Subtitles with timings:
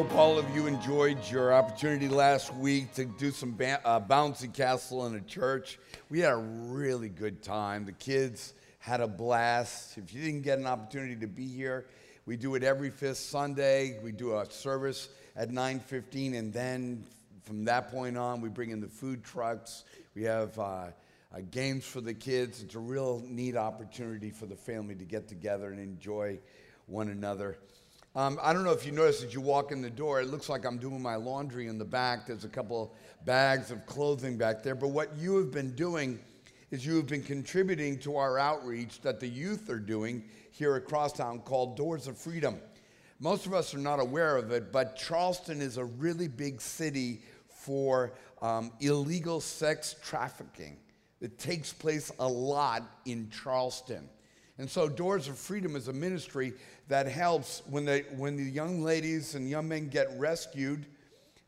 [0.00, 4.50] Hope all of you enjoyed your opportunity last week to do some ba- uh, bouncy
[4.50, 5.78] castle in a church.
[6.08, 7.84] We had a really good time.
[7.84, 9.98] The kids had a blast.
[9.98, 11.84] If you didn't get an opportunity to be here,
[12.24, 14.00] we do it every fifth Sunday.
[14.02, 17.04] We do a service at 9:15, and then
[17.42, 19.84] from that point on, we bring in the food trucks.
[20.14, 22.62] We have uh, uh, games for the kids.
[22.62, 26.38] It's a real neat opportunity for the family to get together and enjoy
[26.86, 27.58] one another.
[28.16, 30.48] Um, I don't know if you noticed as you walk in the door, it looks
[30.48, 32.26] like I'm doing my laundry in the back.
[32.26, 32.92] There's a couple
[33.24, 34.74] bags of clothing back there.
[34.74, 36.18] But what you have been doing
[36.72, 40.86] is you have been contributing to our outreach that the youth are doing here at
[40.86, 42.58] Crosstown called Doors of Freedom.
[43.20, 47.20] Most of us are not aware of it, but Charleston is a really big city
[47.48, 50.78] for um, illegal sex trafficking.
[51.20, 54.08] It takes place a lot in Charleston.
[54.60, 56.52] And so, Doors of Freedom is a ministry
[56.88, 60.84] that helps when, they, when the young ladies and young men get rescued.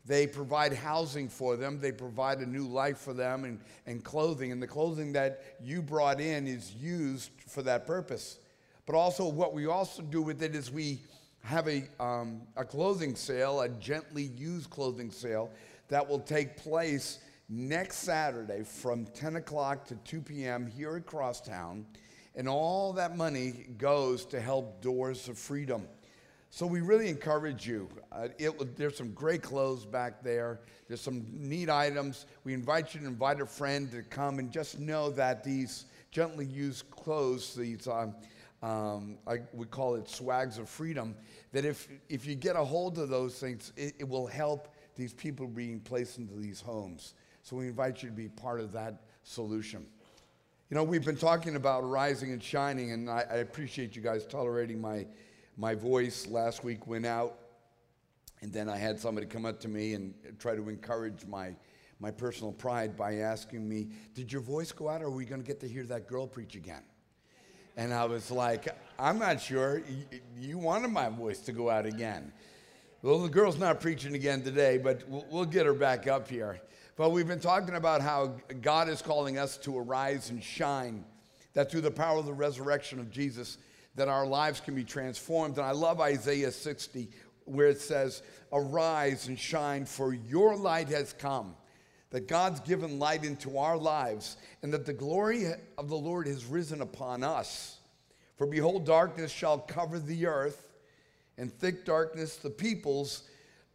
[0.03, 4.51] They provide housing for them, they provide a new life for them and, and clothing.
[4.51, 8.39] And the clothing that you brought in is used for that purpose.
[8.87, 10.99] But also, what we also do with it is we
[11.43, 15.51] have a, um, a clothing sale, a gently used clothing sale,
[15.89, 20.65] that will take place next Saturday from 10 o'clock to 2 p.m.
[20.65, 21.85] here at Crosstown
[22.35, 25.87] and all that money goes to help Doors of Freedom.
[26.49, 27.89] So we really encourage you.
[28.11, 30.59] Uh, it, there's some great clothes back there.
[30.87, 32.27] There's some neat items.
[32.43, 36.45] We invite you to invite a friend to come and just know that these gently
[36.45, 38.13] used clothes, these um,
[38.63, 41.15] um, I, we call it swags of freedom,
[41.51, 45.13] that if, if you get a hold of those things, it, it will help these
[45.13, 47.13] people being placed into these homes.
[47.41, 49.85] So we invite you to be part of that solution.
[50.73, 54.25] You know, we've been talking about rising and shining, and I, I, appreciate you guys
[54.25, 55.05] tolerating my,
[55.55, 56.25] my voice.
[56.25, 57.37] Last week went out,
[58.41, 61.55] and then I had somebody come up to me and try to encourage my,
[61.99, 65.41] my personal pride by asking me, Did your voice go out, or are we going
[65.41, 66.81] to get to hear that girl preach again?
[67.77, 68.67] And I was like,
[68.97, 69.83] I'm not sure.
[70.39, 72.33] You wanted my voice to go out again.
[73.03, 76.59] Well, the girl's not preaching again today, but we'll, we'll get her back up here.
[76.95, 81.03] But we've been talking about how God is calling us to arise and shine,
[81.53, 83.57] that through the power of the resurrection of Jesus,
[83.95, 85.57] that our lives can be transformed.
[85.57, 87.09] And I love Isaiah 60,
[87.45, 88.21] where it says,
[88.51, 91.55] Arise and shine, for your light has come.
[92.11, 95.47] That God's given light into our lives, and that the glory
[95.79, 97.79] of the Lord has risen upon us.
[98.37, 100.67] For behold, darkness shall cover the earth,
[101.39, 103.23] and thick darkness the peoples,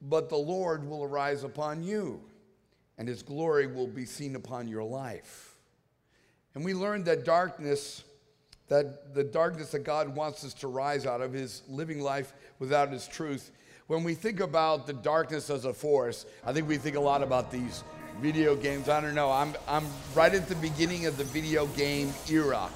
[0.00, 2.22] but the Lord will arise upon you
[2.98, 5.56] and his glory will be seen upon your life.
[6.54, 8.02] And we learned that darkness,
[8.68, 12.90] that the darkness that God wants us to rise out of is living life without
[12.90, 13.52] his truth.
[13.86, 17.22] When we think about the darkness as a force, I think we think a lot
[17.22, 17.84] about these
[18.20, 18.88] video games.
[18.88, 19.30] I don't know.
[19.30, 22.68] I'm, I'm right at the beginning of the video game era.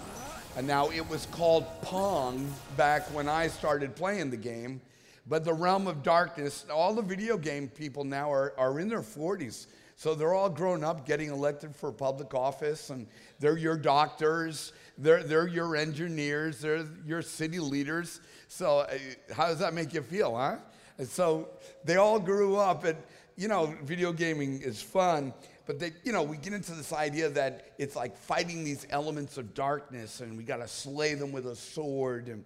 [0.57, 4.81] And now it was called Pong back when I started playing the game.
[5.27, 9.03] But the realm of darkness, all the video game people now are, are in their
[9.03, 9.67] 40s.
[10.03, 13.07] So they're all grown up getting elected for public office, and
[13.39, 18.21] they're your doctors, they're, they're your engineers, they're your city leaders.
[18.49, 18.99] So, uh,
[19.33, 20.57] how does that make you feel, huh?
[20.99, 21.51] And so
[21.85, 22.99] they all grew up, and
[23.37, 25.33] you know, video gaming is fun,
[25.67, 29.39] but they, you know, we get into this idea that it's like fighting these elements
[29.39, 32.27] of darkness, and we got to slay them with a sword.
[32.27, 32.43] And,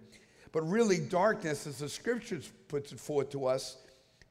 [0.51, 3.77] but really, darkness, as the scriptures puts it forth to us,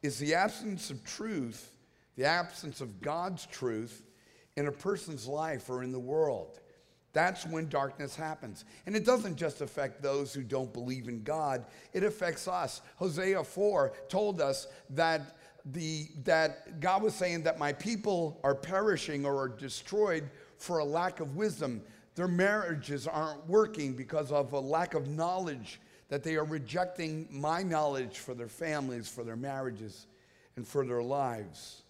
[0.01, 1.73] is the absence of truth
[2.17, 4.03] the absence of God's truth
[4.57, 6.61] in a person's life or in the world.
[7.13, 8.67] That's when darkness happens.
[8.85, 11.65] And it doesn't just affect those who don't believe in God,
[11.95, 12.83] it affects us.
[12.97, 19.25] Hosea 4 told us that, the, that God was saying that my people are perishing
[19.25, 20.29] or are destroyed
[20.59, 21.81] for a lack of wisdom.
[22.17, 27.63] Their marriages aren't working because of a lack of knowledge, that they are rejecting my
[27.63, 30.07] knowledge for their families, for their marriages,
[30.57, 31.83] and for their lives.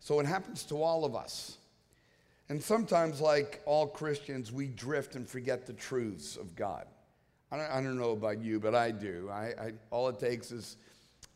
[0.00, 1.58] So it happens to all of us.
[2.48, 6.86] And sometimes, like all Christians, we drift and forget the truths of God.
[7.52, 9.28] I don't, I don't know about you, but I do.
[9.30, 10.76] I, I all it takes is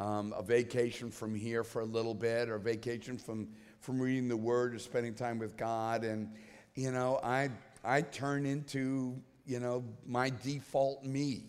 [0.00, 3.48] um, a vacation from here for a little bit, or a vacation from,
[3.80, 6.02] from reading the Word or spending time with God.
[6.02, 6.30] And,
[6.74, 7.50] you know, I,
[7.84, 9.14] I turn into,
[9.46, 11.44] you know, my default me,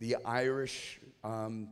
[0.00, 1.68] the Irish um,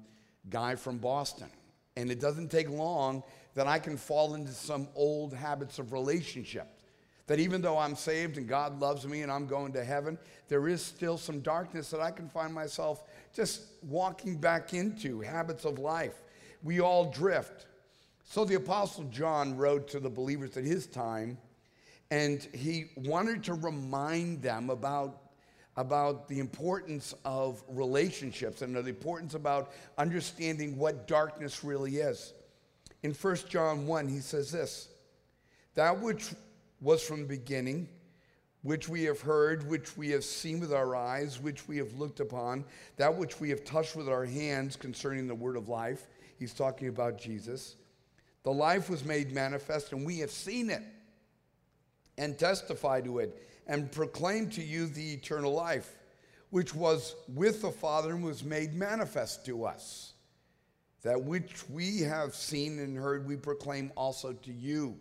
[0.51, 1.49] guy from Boston.
[1.97, 3.23] And it doesn't take long
[3.55, 6.69] that I can fall into some old habits of relationship.
[7.27, 10.19] That even though I'm saved and God loves me and I'm going to heaven,
[10.49, 13.05] there is still some darkness that I can find myself
[13.35, 16.15] just walking back into, habits of life.
[16.63, 17.67] we all drift.
[18.25, 21.39] So the Apostle John wrote to the believers at his time,
[22.11, 25.21] and he wanted to remind them about,
[25.77, 32.33] about the importance of relationships and the importance about understanding what darkness really is.
[33.05, 34.89] In 1 John 1, he says this
[35.75, 36.31] That which
[36.81, 37.87] was from the beginning,
[38.63, 42.21] which we have heard, which we have seen with our eyes, which we have looked
[42.21, 42.65] upon,
[42.97, 46.07] that which we have touched with our hands concerning the word of life.
[46.39, 47.77] He's talking about Jesus.
[48.43, 50.83] The life was made manifest, and we have seen it
[52.17, 55.95] and testify to it and proclaim to you the eternal life,
[56.49, 60.14] which was with the Father and was made manifest to us.
[61.05, 64.97] That which we have seen and heard, we proclaim also to you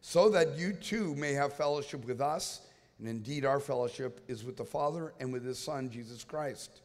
[0.00, 2.62] so that you too may have fellowship with us.
[2.98, 6.80] And indeed, our fellowship is with the Father and with His Son, Jesus Christ.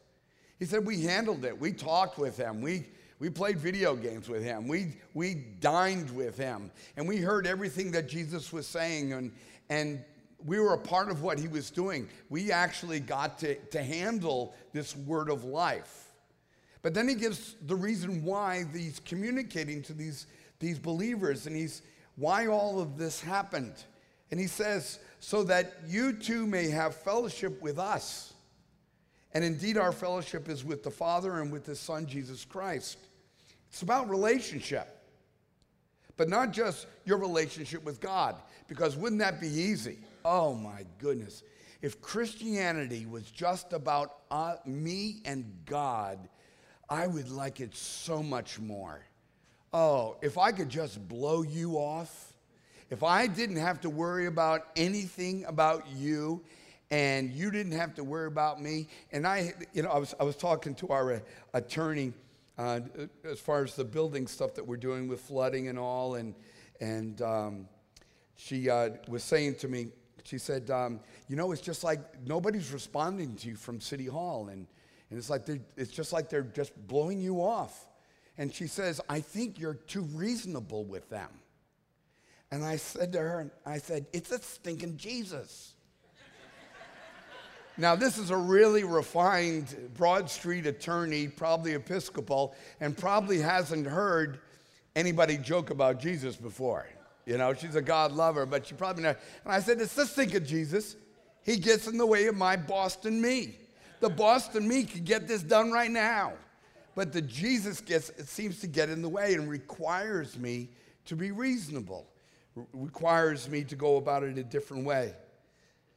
[0.58, 1.58] He said, We handled it.
[1.58, 2.60] We talked with Him.
[2.60, 2.86] We,
[3.18, 4.66] we played video games with Him.
[4.66, 6.70] We, we dined with Him.
[6.96, 9.12] And we heard everything that Jesus was saying.
[9.12, 9.30] And,
[9.70, 10.02] and
[10.44, 12.08] we were a part of what He was doing.
[12.28, 16.05] We actually got to, to handle this word of life.
[16.86, 20.28] But then He gives the reason why He's communicating to these,
[20.60, 21.48] these believers.
[21.48, 21.82] And He's
[22.14, 23.74] why all of this happened.
[24.30, 28.34] And he says, so that you too may have fellowship with us.
[29.34, 32.98] And indeed, our fellowship is with the Father and with His Son, Jesus Christ.
[33.68, 34.86] It's about relationship,
[36.16, 38.36] but not just your relationship with God,
[38.68, 39.98] because wouldn't that be easy?
[40.24, 41.42] Oh my goodness.
[41.82, 46.28] If Christianity was just about uh, me and God,
[46.88, 49.00] I would like it so much more.
[49.72, 52.32] Oh, if I could just blow you off,
[52.90, 56.42] if I didn't have to worry about anything about you
[56.92, 60.24] and you didn't have to worry about me, and I, you know, I was, I
[60.24, 61.20] was talking to our uh,
[61.52, 62.12] attorney
[62.58, 62.80] uh,
[63.24, 66.34] as far as the building stuff that we're doing with flooding and all, and,
[66.80, 67.68] and um,
[68.36, 69.88] she uh, was saying to me,
[70.22, 74.48] she said, um, you know, it's just like nobody's responding to you from City Hall,
[74.48, 74.68] and,
[75.10, 77.86] and it's, like it's just like they're just blowing you off.
[78.38, 81.28] And she says, I think you're too reasonable with them.
[82.50, 85.74] And I said to her, I said, It's a stinking Jesus.
[87.76, 94.40] now, this is a really refined Broad Street attorney, probably Episcopal, and probably hasn't heard
[94.94, 96.86] anybody joke about Jesus before.
[97.24, 99.18] You know, she's a God lover, but she probably never.
[99.44, 100.96] And I said, It's the stinking Jesus.
[101.42, 103.56] He gets in the way of my Boston me.
[104.00, 106.34] The Boston me could get this done right now.
[106.94, 110.70] But the Jesus gets, it seems to get in the way and requires me
[111.04, 112.06] to be reasonable,
[112.72, 115.12] requires me to go about it a different way.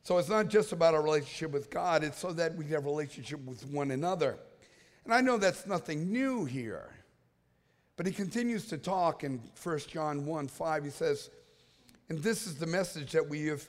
[0.03, 2.89] So it's not just about our relationship with God, it's so that we have a
[2.89, 4.37] relationship with one another.
[5.05, 6.89] And I know that's nothing new here.
[7.95, 10.83] But he continues to talk in 1 John 1 5.
[10.83, 11.29] He says,
[12.09, 13.67] And this is the message that we have,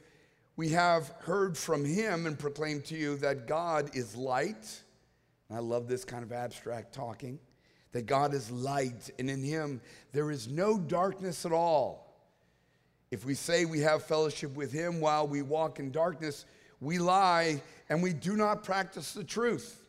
[0.56, 4.82] we have heard from him and proclaimed to you that God is light
[5.52, 7.38] I love this kind of abstract talking.
[7.92, 9.80] That God is light, and in him
[10.12, 12.06] there is no darkness at all.
[13.10, 16.44] If we say we have fellowship with him while we walk in darkness,
[16.80, 19.84] we lie and we do not practice the truth.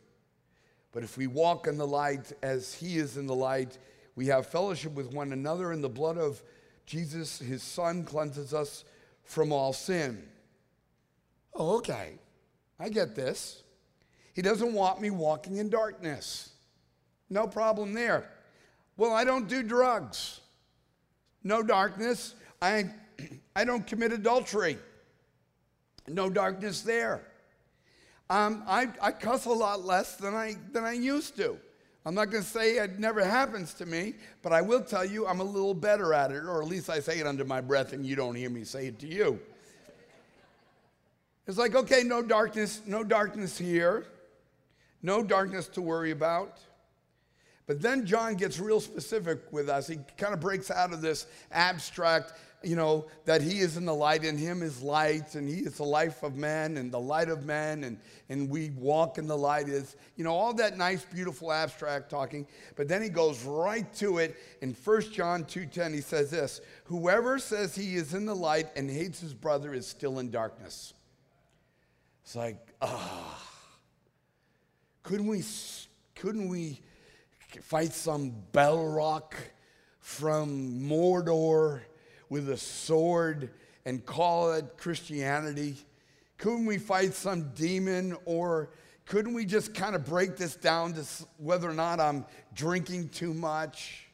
[0.90, 3.78] But if we walk in the light as he is in the light,
[4.16, 6.42] we have fellowship with one another, and the blood of
[6.84, 8.84] Jesus, his son, cleanses us
[9.22, 10.22] from all sin.
[11.54, 12.14] Oh, okay.
[12.78, 13.62] I get this.
[14.34, 16.50] He doesn't want me walking in darkness.
[17.28, 18.30] No problem there.
[18.96, 20.40] Well, I don't do drugs.
[21.44, 22.34] No darkness.
[22.60, 22.90] I,
[23.56, 24.78] I don't commit adultery.
[26.08, 27.22] No darkness there.
[28.30, 31.58] Um, I, I cuss a lot less than I, than I used to.
[32.04, 35.26] I'm not going to say it never happens to me, but I will tell you
[35.26, 37.92] I'm a little better at it, or at least I say it under my breath
[37.92, 39.38] and you don't hear me say it to you.
[41.46, 44.06] It's like, okay, no darkness, no darkness here
[45.02, 46.58] no darkness to worry about.
[47.66, 49.86] But then John gets real specific with us.
[49.86, 52.32] He kind of breaks out of this abstract,
[52.62, 55.76] you know, that he is in the light, and him is light, and he is
[55.76, 59.36] the life of men and the light of men, and, and we walk in the
[59.36, 62.46] light is, you know, all that nice, beautiful abstract talking.
[62.76, 64.36] But then he goes right to it.
[64.60, 68.90] In 1 John 2.10, he says this, whoever says he is in the light and
[68.90, 70.94] hates his brother is still in darkness.
[72.22, 73.48] It's like, ah.
[75.02, 75.42] Couldn't we,
[76.14, 76.80] couldn't we
[77.60, 79.32] fight some Balrog
[80.00, 81.80] from Mordor
[82.28, 83.50] with a sword
[83.84, 85.76] and call it Christianity?
[86.38, 88.70] Couldn't we fight some demon or
[89.06, 91.04] couldn't we just kind of break this down to
[91.38, 92.24] whether or not I'm
[92.54, 94.06] drinking too much?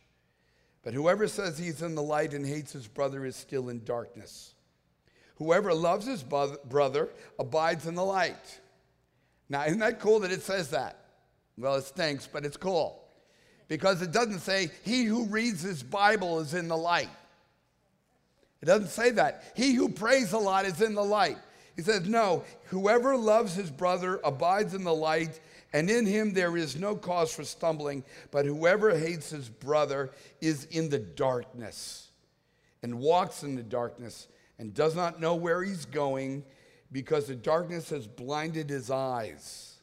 [0.83, 4.55] But whoever says he's in the light and hates his brother is still in darkness.
[5.39, 8.61] Whoever loves his brother abides in the light.
[9.49, 10.99] Now, isn't that cool that it says that?
[11.57, 13.03] Well, it stinks, but it's cool.
[13.69, 17.09] Because it doesn't say, he who reads his Bible is in the light.
[18.61, 19.53] It doesn't say that.
[19.55, 21.39] He who prays a lot is in the light.
[21.77, 25.39] He says, no, whoever loves his brother abides in the light,
[25.73, 28.03] and in him there is no cause for stumbling.
[28.33, 32.09] But whoever hates his brother is in the darkness
[32.83, 34.27] and walks in the darkness
[34.59, 36.45] and does not know where he's going
[36.91, 39.77] because the darkness has blinded his eyes.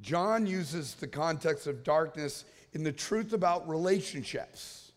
[0.00, 4.92] John uses the context of darkness in the truth about relationships.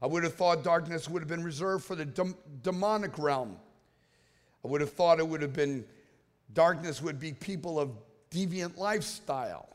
[0.00, 3.56] I would have thought darkness would have been reserved for the dem- demonic realm.
[4.64, 5.84] I would have thought it would have been
[6.52, 7.90] darkness would be people of
[8.30, 9.68] deviant lifestyle.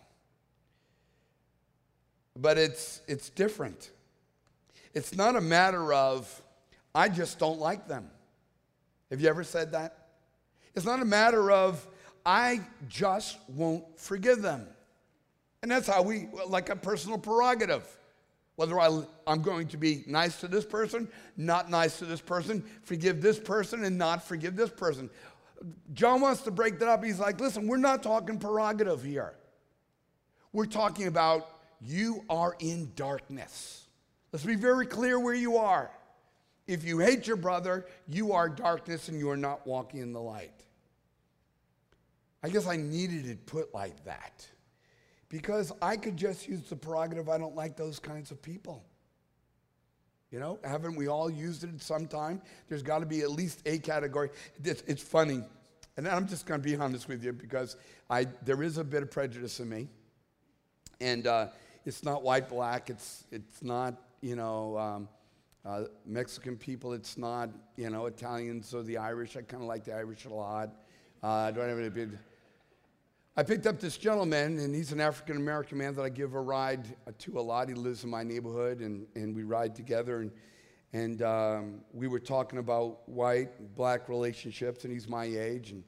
[2.36, 3.92] But it's, it's different.
[4.94, 6.42] It's not a matter of
[6.94, 8.10] I just don't like them.
[9.10, 10.08] Have you ever said that?
[10.76, 11.86] It's not a matter of,
[12.26, 14.68] I just won't forgive them.
[15.62, 17.86] And that's how we, like a personal prerogative.
[18.56, 21.08] Whether I, I'm going to be nice to this person,
[21.38, 25.10] not nice to this person, forgive this person, and not forgive this person.
[25.94, 27.04] John wants to break that up.
[27.04, 29.34] He's like, listen, we're not talking prerogative here.
[30.54, 31.48] We're talking about
[31.82, 33.86] you are in darkness.
[34.32, 35.90] Let's be very clear where you are.
[36.68, 40.22] If you hate your brother, you are darkness and you are not walking in the
[40.22, 40.64] light.
[42.44, 44.46] I guess I needed it put like that
[45.30, 48.84] because I could just use the prerogative I don't like those kinds of people.
[50.32, 52.42] You know, haven't we all used it at some time?
[52.70, 54.30] There's got to be at least a category.
[54.64, 55.44] It's, it's funny,
[55.98, 57.76] and I'm just going to be honest with you because
[58.10, 59.90] I, there is a bit of prejudice in me.
[61.02, 61.48] And uh,
[61.86, 65.10] it's not white, black, it's, it's not, you know, um,
[65.64, 69.38] uh, Mexican people, it's not, you know, Italians or the Irish.
[69.38, 70.70] I kind of like the Irish a lot.
[71.24, 72.18] Uh, I don't have any big.
[73.38, 76.42] I picked up this gentleman, and he's an African American man that I give a
[76.42, 77.70] ride to a lot.
[77.70, 80.22] He lives in my neighborhood, and, and we ride together.
[80.22, 80.32] And,
[80.94, 85.72] and um, we were talking about white black relationships, and he's my age.
[85.72, 85.84] And,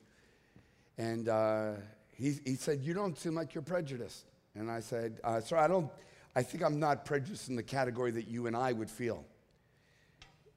[0.98, 1.72] and uh,
[2.16, 4.26] he, he said, You don't seem like you're prejudiced.
[4.56, 5.90] And I said, uh, Sir, I don't,
[6.36, 9.26] I think I'm not prejudiced in the category that you and I would feel.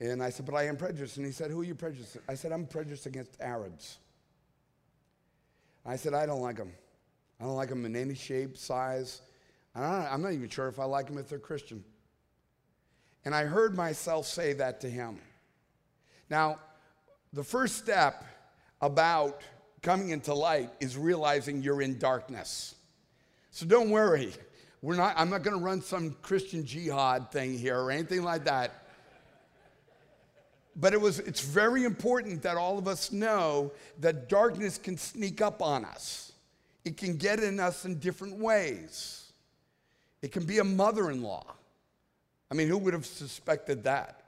[0.00, 1.17] And I said, But I am prejudiced.
[1.17, 2.19] And he said, Who are you prejudiced?
[2.29, 3.99] I said, I'm prejudiced against Arabs.
[5.85, 6.73] I said, I don't like them.
[7.41, 9.23] I don't like them in any shape, size.
[9.75, 11.85] I'm not even sure if I like them if they're Christian.
[13.25, 15.19] And I heard myself say that to him.
[16.31, 16.59] Now,
[17.33, 18.25] the first step
[18.81, 19.43] about
[19.83, 22.75] coming into light is realizing you're in darkness.
[23.50, 24.33] So don't worry.
[24.83, 28.45] We're not, I'm not going to run some Christian jihad thing here or anything like
[28.45, 28.86] that.
[30.78, 35.40] But it was, it's very important that all of us know that darkness can sneak
[35.40, 36.33] up on us.
[36.85, 39.33] It can get in us in different ways.
[40.21, 41.47] It can be a mother in law.
[42.50, 44.23] I mean, who would have suspected that?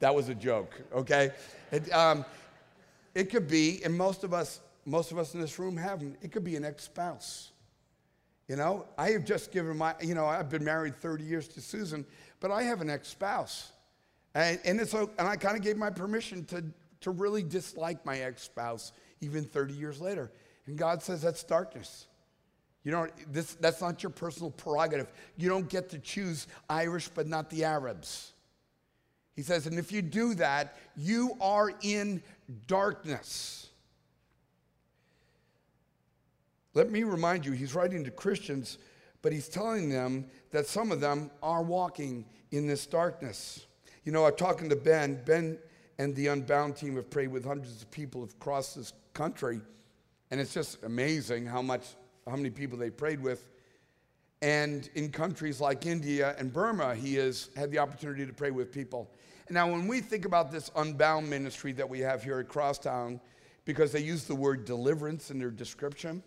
[0.00, 1.30] That was a joke, okay?
[1.70, 2.24] It, um,
[3.14, 6.32] it could be, and most of us, most of us in this room haven't, it
[6.32, 7.50] could be an ex spouse.
[8.48, 11.60] You know, I have just given my, you know, I've been married 30 years to
[11.60, 12.04] Susan,
[12.40, 13.72] but I have an ex spouse.
[14.34, 16.64] And, and, it's, and I kind of gave my permission to,
[17.02, 20.30] to really dislike my ex spouse even 30 years later.
[20.66, 22.06] And God says that's darkness.
[22.84, 25.12] You don't, this, that's not your personal prerogative.
[25.36, 28.32] You don't get to choose Irish but not the Arabs.
[29.34, 32.22] He says, and if you do that, you are in
[32.66, 33.68] darkness.
[36.74, 38.78] Let me remind you, he's writing to Christians,
[39.20, 43.66] but he's telling them that some of them are walking in this darkness.
[44.04, 45.20] You know, I'm talking to Ben.
[45.24, 45.58] Ben
[45.98, 49.60] and the Unbound team have prayed with hundreds of people across this country,
[50.30, 51.94] and it's just amazing how much,
[52.28, 53.48] how many people they prayed with.
[54.40, 58.72] And in countries like India and Burma, he has had the opportunity to pray with
[58.72, 59.08] people.
[59.50, 63.20] Now, when we think about this Unbound ministry that we have here at Crosstown,
[63.64, 66.22] because they use the word deliverance in their description.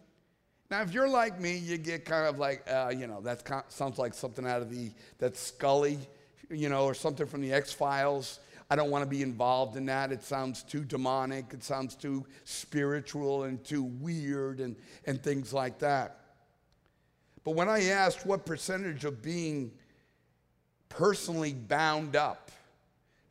[0.71, 3.97] Now, if you're like me, you get kind of like, uh, you know, that sounds
[3.97, 5.99] like something out of the that Scully
[6.49, 8.39] you know, or something from the X Files.
[8.69, 10.11] I don't want to be involved in that.
[10.11, 14.75] It sounds too demonic, it sounds too spiritual and too weird and,
[15.05, 16.19] and things like that.
[17.43, 19.71] But when I asked what percentage of being
[20.89, 22.51] personally bound up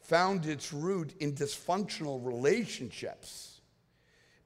[0.01, 3.61] found its root in dysfunctional relationships,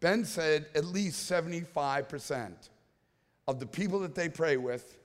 [0.00, 2.52] Ben said at least 75%
[3.48, 4.98] of the people that they pray with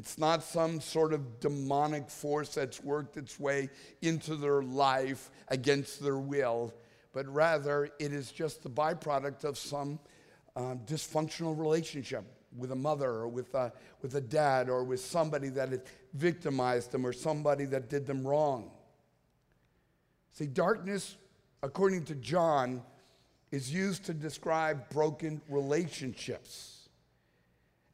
[0.00, 3.68] It's not some sort of demonic force that's worked its way
[4.00, 6.72] into their life against their will,
[7.12, 9.98] but rather it is just the byproduct of some
[10.56, 12.24] uh, dysfunctional relationship
[12.56, 15.82] with a mother or with a, with a dad or with somebody that had
[16.14, 18.70] victimized them or somebody that did them wrong.
[20.32, 21.18] See, darkness,
[21.62, 22.82] according to John,
[23.50, 26.79] is used to describe broken relationships.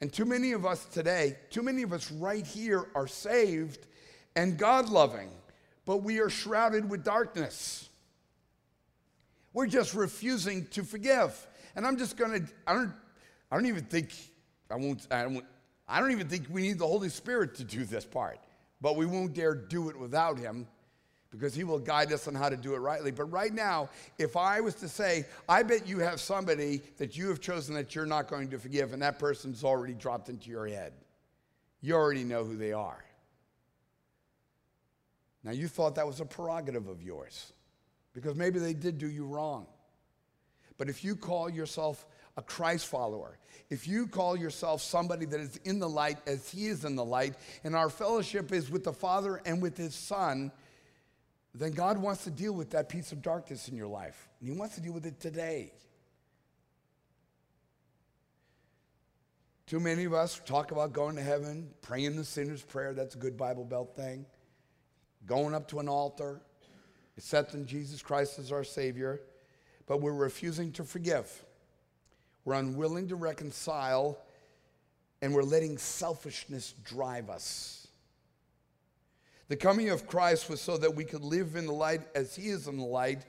[0.00, 3.87] And too many of us today, too many of us right here are saved
[4.35, 5.31] and God loving,
[5.87, 7.88] but we are shrouded with darkness.
[9.55, 11.47] We're just refusing to forgive.
[11.75, 12.93] And I'm just to, I don't,
[13.50, 14.12] I don't even think,
[14.71, 15.45] I won't, I don't,
[15.88, 18.38] I don't even think we need the Holy Spirit to do this part,
[18.83, 20.67] but we won't dare do it without Him
[21.38, 23.11] because He will guide us on how to do it rightly.
[23.11, 23.88] But right now,
[24.19, 27.95] if I was to say, I bet you have somebody that you have chosen that
[27.95, 30.93] you're not going to forgive, and that person's already dropped into your head,
[31.81, 33.05] you already know who they are.
[35.45, 37.52] Now, you thought that was a prerogative of yours
[38.12, 39.66] because maybe they did do you wrong.
[40.78, 42.05] But if you call yourself
[42.37, 43.38] a Christ follower,
[43.71, 47.05] if you call yourself somebody that is in the light as he is in the
[47.05, 50.50] light, and our fellowship is with the Father and with his Son,
[51.59, 54.29] then God wants to deal with that piece of darkness in your life.
[54.40, 55.73] And he wants to deal with it today.
[59.66, 62.95] Too many of us talk about going to heaven, praying the sinner's prayer.
[62.95, 64.27] That's a good Bible Belt thing.
[65.27, 66.40] Going up to an altar,
[67.16, 69.21] accepting Jesus Christ as our Savior
[69.87, 71.45] but we're refusing to forgive.
[72.45, 74.19] We're unwilling to reconcile,
[75.23, 77.76] and we're letting selfishness drive us.
[79.48, 82.48] The coming of Christ was so that we could live in the light as He
[82.48, 83.24] is in the light,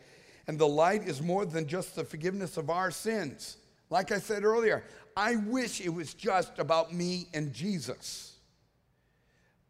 [0.47, 3.57] and the light is more than just the forgiveness of our sins.
[3.89, 4.83] Like I said earlier,
[5.15, 8.35] I wish it was just about me and Jesus,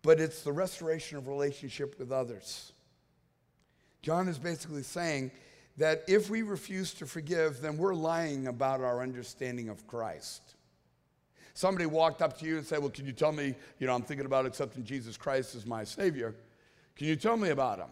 [0.01, 2.71] but it's the restoration of relationship with others.
[4.01, 5.31] John is basically saying
[5.77, 10.46] that if we refuse to forgive, then we're lying about our understanding of Christ.
[11.58, 14.04] Somebody walked up to you and said, Well, can you tell me, you know, I'm
[14.04, 16.36] thinking about accepting Jesus Christ as my Savior.
[16.96, 17.89] Can you tell me about him?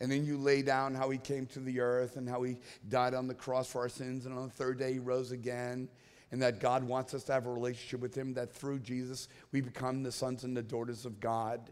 [0.00, 2.58] And then you lay down how he came to the earth and how he
[2.90, 5.88] died on the cross for our sins, and on the third day he rose again,
[6.30, 9.62] and that God wants us to have a relationship with him, that through Jesus we
[9.62, 11.70] become the sons and the daughters of God.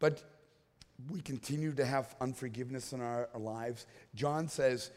[0.00, 0.24] But
[1.08, 4.90] we continue to have unforgiveness in our, lives, John says,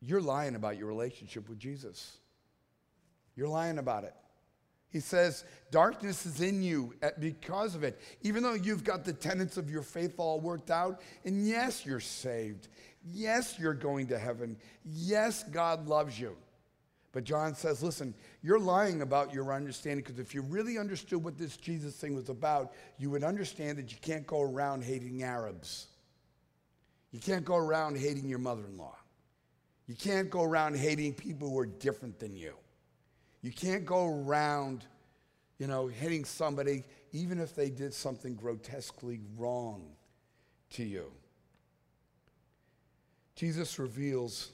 [0.00, 2.18] You're lying about your relationship with Jesus.
[3.40, 4.12] You're lying about it.
[4.90, 7.98] He says, Darkness is in you because of it.
[8.20, 12.00] Even though you've got the tenets of your faith all worked out, and yes, you're
[12.00, 12.68] saved.
[13.02, 14.58] Yes, you're going to heaven.
[14.84, 16.36] Yes, God loves you.
[17.12, 21.38] But John says, listen, you're lying about your understanding because if you really understood what
[21.38, 25.86] this Jesus thing was about, you would understand that you can't go around hating Arabs.
[27.10, 28.98] You can't go around hating your mother in law.
[29.86, 32.52] You can't go around hating people who are different than you.
[33.42, 34.84] You can't go around,
[35.58, 39.82] you know, hating somebody even if they did something grotesquely wrong
[40.70, 41.10] to you.
[43.34, 44.50] Jesus reveals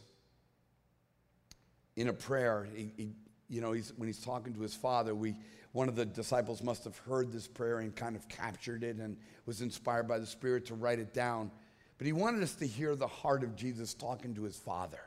[1.96, 3.12] in a prayer, he, he,
[3.48, 5.34] you know, he's, when he's talking to his father, we,
[5.72, 9.16] one of the disciples must have heard this prayer and kind of captured it and
[9.44, 11.50] was inspired by the Spirit to write it down.
[11.98, 15.00] But he wanted us to hear the heart of Jesus talking to his father.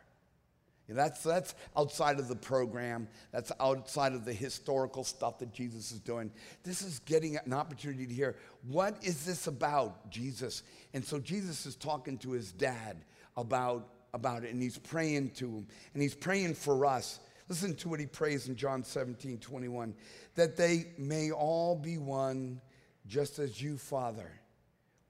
[0.96, 3.08] That's, that's outside of the program.
[3.32, 6.32] That's outside of the historical stuff that Jesus is doing.
[6.64, 8.36] This is getting an opportunity to hear
[8.68, 10.64] what is this about, Jesus?
[10.94, 12.98] And so Jesus is talking to his dad
[13.38, 17.20] about about it and he's praying to him and he's praying for us.
[17.48, 19.94] Listen to what he prays in John 17, 21
[20.36, 22.62] that they may all be one,
[23.08, 24.32] just as you, Father,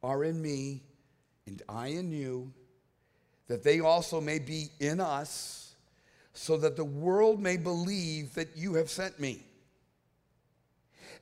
[0.01, 0.81] are in me
[1.45, 2.51] and I in you,
[3.47, 5.68] that they also may be in us,
[6.33, 9.43] so that the world may believe that you have sent me.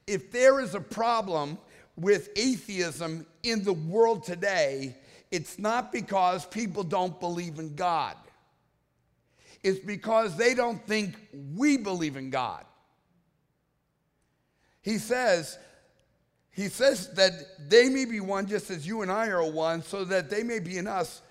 [0.06, 1.58] If there is a problem
[1.96, 4.96] with atheism in the world today,
[5.32, 8.16] it's not because people don't believe in God.
[9.64, 11.16] It's because they don't think
[11.56, 12.64] we believe in God.
[14.82, 15.58] He says,
[16.52, 17.34] he says that
[17.70, 20.60] they may be one just as you and I are one, so that they may
[20.60, 21.22] be in us.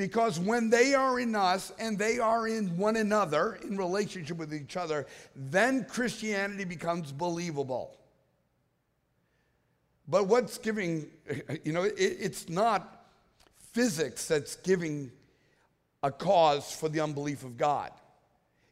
[0.00, 4.54] Because when they are in us and they are in one another, in relationship with
[4.54, 7.94] each other, then Christianity becomes believable.
[10.08, 11.10] But what's giving,
[11.64, 13.04] you know, it, it's not
[13.72, 15.12] physics that's giving
[16.02, 17.90] a cause for the unbelief of God.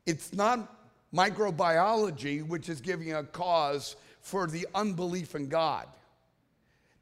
[0.07, 0.79] It's not
[1.15, 5.89] microbiology which is giving a cause for the unbelief in God.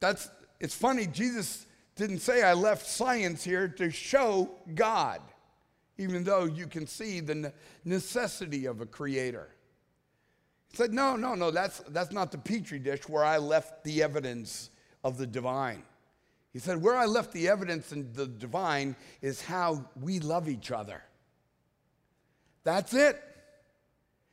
[0.00, 1.65] That's it's funny, Jesus
[1.96, 5.20] didn't say I left science here to show God,
[5.98, 7.52] even though you can see the
[7.84, 9.48] necessity of a creator.
[10.70, 14.02] He said, No, no, no, that's, that's not the petri dish where I left the
[14.02, 14.70] evidence
[15.02, 15.82] of the divine.
[16.52, 20.70] He said, Where I left the evidence in the divine is how we love each
[20.70, 21.02] other.
[22.62, 23.22] That's it.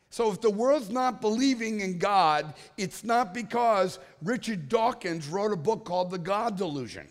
[0.09, 5.57] So if the world's not believing in God, it's not because Richard Dawkins wrote a
[5.57, 7.07] book called The God Delusion.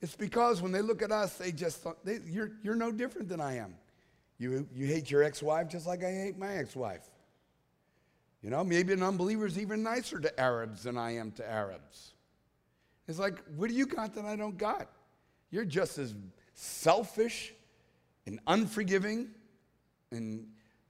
[0.00, 3.28] It's because when they look at us, they just thought, they, you're, you're no different
[3.28, 3.74] than I am.
[4.38, 7.08] You, you hate your ex wife just like I hate my ex wife.
[8.42, 12.12] You know, maybe an unbeliever is even nicer to Arabs than I am to Arabs.
[13.08, 14.88] It's like, what do you got that I don't got?
[15.50, 16.14] You're just as
[16.54, 17.54] selfish
[18.26, 19.30] and unforgiving
[20.10, 20.46] and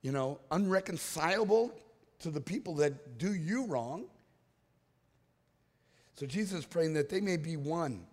[0.07, 1.73] you know, unreconcilable
[2.21, 4.05] to the people that do you wrong.
[6.15, 8.07] So Jesus is praying that they may be one,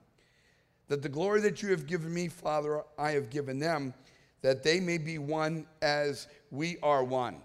[0.93, 3.95] that the glory that you have given me, Father, I have given them,
[4.43, 7.37] that they may be one as we are one.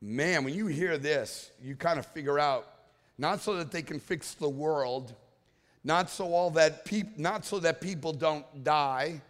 [0.00, 2.68] Man, when you hear this, you kind of figure out
[3.18, 5.16] not so that they can fix the world,
[5.82, 9.20] not so all that peop- not so that people don't die,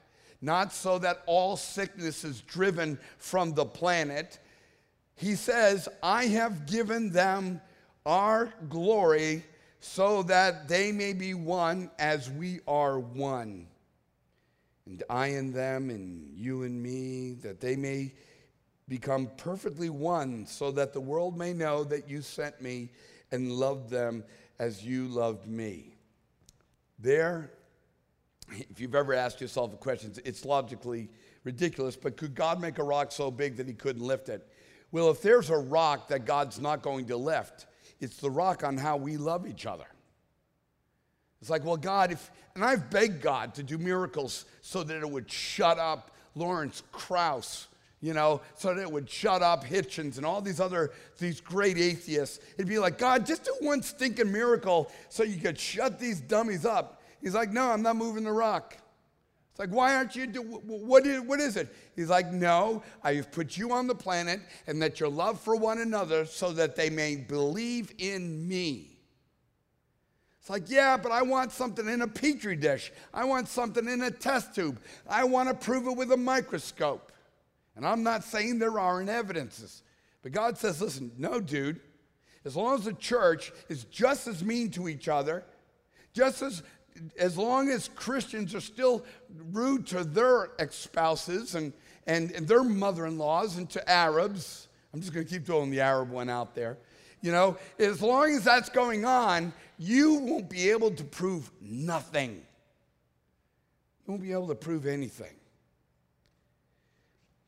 [0.43, 4.39] not so that all sickness is driven from the planet,
[5.17, 7.63] he says, I have given them
[8.05, 9.45] our glory
[9.85, 13.67] so that they may be one as we are one.
[14.87, 18.15] And I and them, and you and me, that they may
[18.89, 22.91] become perfectly one, so that the world may know that you sent me
[23.33, 24.23] and loved them
[24.61, 25.97] as you loved me.
[27.01, 27.51] There,
[28.51, 31.09] if you've ever asked yourself a question, it's logically
[31.43, 34.49] ridiculous, but could God make a rock so big that he couldn't lift it?
[34.93, 37.67] Well, if there's a rock that God's not going to lift,
[38.03, 39.87] it's the rock on how we love each other.
[41.41, 45.09] It's like, well, God, if, and I've begged God to do miracles so that it
[45.09, 47.69] would shut up Lawrence Krauss,
[48.01, 51.79] you know, so that it would shut up Hitchens and all these other, these great
[51.79, 52.41] atheists.
[52.55, 56.67] It'd be like, God, just do one stinking miracle so you could shut these dummies
[56.67, 57.03] up.
[57.21, 58.77] He's like, no, I'm not moving the rock.
[59.53, 61.69] It's like, why aren't you, do, what, is, what is it?
[61.95, 65.57] He's like, no, I have put you on the planet and that your love for
[65.57, 68.97] one another so that they may believe in me.
[70.41, 72.93] It's like, yeah, but I want something in a petri dish.
[73.13, 74.81] I want something in a test tube.
[75.07, 77.13] I want to prove it with a microscope.
[77.77, 79.83] And I'm not saying there aren't evidences.
[80.23, 81.79] But God says, listen, no, dude.
[82.47, 85.45] As long as the church is just as mean to each other,
[86.15, 86.63] just as
[87.19, 89.05] as long as Christians are still
[89.51, 91.73] rude to their ex spouses and,
[92.07, 95.71] and, and their mother in laws and to Arabs, I'm just going to keep throwing
[95.71, 96.79] the Arab one out there.
[97.21, 102.43] You know, as long as that's going on, you won't be able to prove nothing.
[104.05, 105.35] You won't be able to prove anything.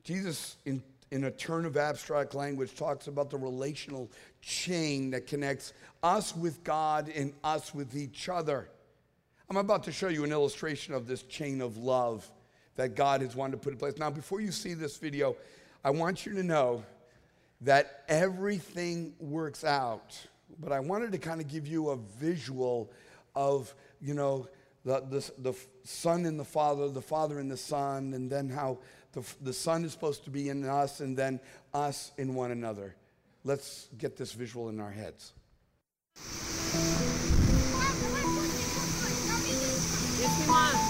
[0.05, 4.11] Jesus, in, in a turn of abstract language, talks about the relational
[4.43, 8.69] chain that connects us with God and us with each other.
[9.51, 12.31] I'm about to show you an illustration of this chain of love
[12.77, 13.99] that God has wanted to put in place.
[13.99, 15.37] Now, before you see this video,
[15.85, 16.85] I want you to know
[17.61, 20.19] that everything works out.
[20.59, 22.91] But I wanted to kind of give you a visual
[23.35, 24.49] of, you know,
[24.85, 28.79] the, the, the Son and the Father, the Father and the Son, and then how
[29.13, 31.41] the, the Son is supposed to be in us, and then
[31.73, 32.95] us in one another.
[33.45, 35.33] Let's get this visual in our heads.
[40.35, 40.84] 喜欢。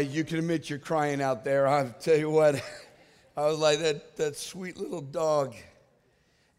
[0.00, 1.66] You can admit you're crying out there.
[1.66, 2.62] I'll tell you what,
[3.36, 5.54] I was like that, that sweet little dog.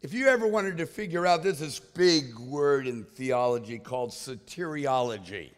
[0.00, 5.50] If you ever wanted to figure out, there's this big word in theology called soteriology,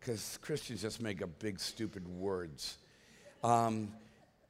[0.00, 2.78] because Christians just make up big, stupid words.
[3.44, 3.92] Um,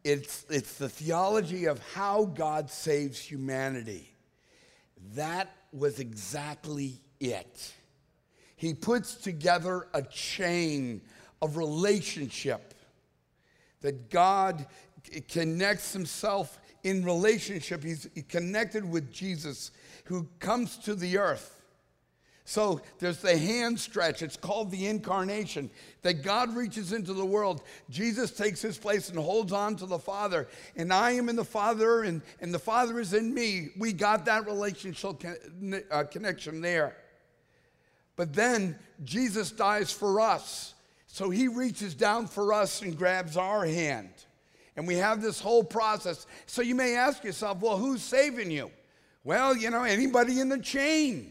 [0.05, 4.15] it's, it's the theology of how God saves humanity.
[5.15, 7.73] That was exactly it.
[8.57, 11.01] He puts together a chain
[11.41, 12.72] of relationship
[13.83, 14.67] that God
[15.29, 17.85] connects himself in relationship.
[17.85, 19.71] He's connected with Jesus
[20.05, 21.61] who comes to the earth.
[22.45, 24.21] So there's the hand stretch.
[24.21, 25.71] It's called the incarnation.
[26.03, 27.63] That God reaches into the world.
[27.89, 30.49] Jesus takes his place and holds on to the Father.
[30.77, 33.69] And I am in the Father, and, and the Father is in me.
[33.79, 36.97] We got that relationship con- uh, connection there.
[38.17, 40.75] But then Jesus dies for us.
[41.13, 44.09] So he reaches down for us and grabs our hand.
[44.77, 46.27] And we have this whole process.
[46.47, 48.71] So you may ask yourself, well, who's saving you?
[49.23, 51.31] Well, you know, anybody in the chain.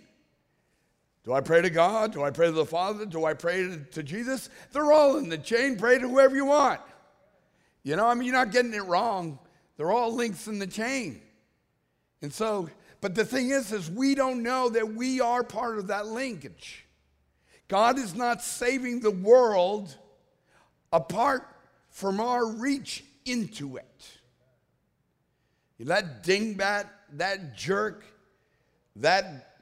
[1.24, 2.14] Do I pray to God?
[2.14, 3.08] Do I pray to the Father?
[3.08, 4.52] Do I pray to, Jesus?
[4.72, 5.78] They're all in the chain.
[5.78, 6.80] Pray to whoever you want.
[7.82, 9.40] You know, I mean, you're not getting it wrong.
[9.78, 11.22] They're all links in the chain.
[12.22, 12.70] And so,
[13.02, 16.86] but the thing is, is we don't know that we are part of that linkage.
[17.72, 19.96] God is not saving the world
[20.92, 21.48] apart
[21.90, 24.10] from our reach into it.
[25.80, 28.04] That dingbat, that jerk,
[28.98, 29.56] that,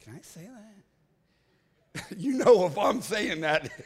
[0.00, 0.48] can I say
[1.94, 2.04] that?
[2.18, 3.70] you know if I'm saying that.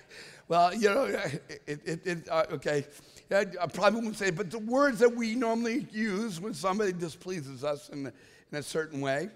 [0.48, 2.85] Well, you know, it, it, it uh, okay.
[3.30, 7.62] I probably won't say it, but the words that we normally use when somebody displeases
[7.62, 8.06] us in,
[8.50, 9.28] in a certain way.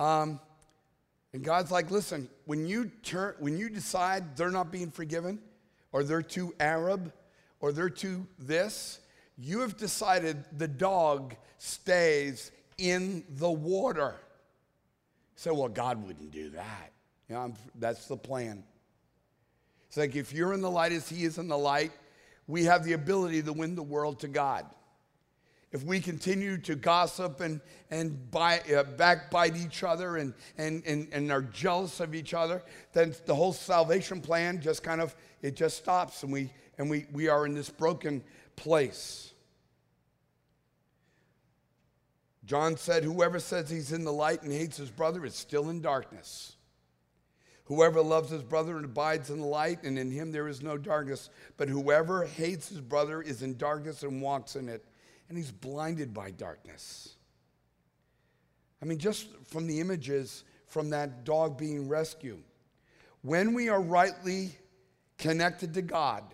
[0.00, 0.40] Um,
[1.34, 5.40] and God's like, listen, when you turn, when you decide they're not being forgiven,
[5.90, 7.12] or they're too Arab,
[7.58, 9.00] or they're too this,
[9.36, 14.14] you have decided the dog stays in the water.
[15.34, 16.92] So, well, God wouldn't do that.
[17.28, 18.62] You know, that's the plan.
[19.88, 21.90] It's like if you're in the light as He is in the light,
[22.46, 24.66] we have the ability to win the world to God.
[25.74, 27.60] If we continue to gossip and,
[27.90, 33.12] and uh, backbite each other and, and, and, and are jealous of each other, then
[33.26, 37.26] the whole salvation plan just kind of, it just stops and we, and we, we
[37.26, 38.22] are in this broken
[38.54, 39.32] place.
[42.44, 45.80] John said, Whoever says he's in the light and hates his brother is still in
[45.80, 46.54] darkness.
[47.64, 50.78] Whoever loves his brother and abides in the light, and in him there is no
[50.78, 51.30] darkness.
[51.56, 54.84] But whoever hates his brother is in darkness and walks in it,
[55.28, 57.14] and he's blinded by darkness.
[58.82, 62.42] I mean, just from the images from that dog being rescued.
[63.22, 64.50] When we are rightly
[65.18, 66.24] connected to God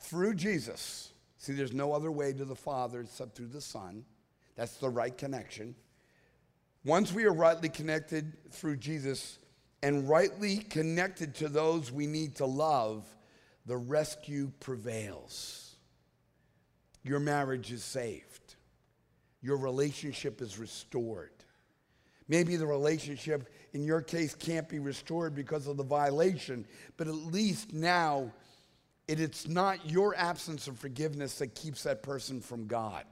[0.00, 4.04] through Jesus, see, there's no other way to the Father except through the Son.
[4.56, 5.76] That's the right connection.
[6.84, 9.38] Once we are rightly connected through Jesus
[9.82, 13.04] and rightly connected to those we need to love,
[13.64, 15.69] the rescue prevails.
[17.02, 18.56] Your marriage is saved,
[19.40, 21.32] your relationship is restored.
[22.28, 26.64] Maybe the relationship in your case can't be restored because of the violation,
[26.96, 28.32] but at least now
[29.08, 33.04] it, it's not your absence of forgiveness that keeps that person from God.